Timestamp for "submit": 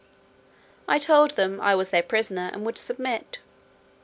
2.79-3.37